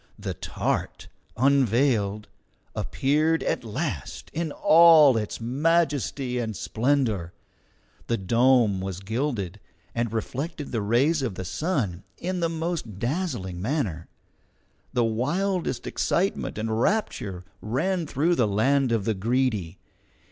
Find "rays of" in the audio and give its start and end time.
10.81-11.35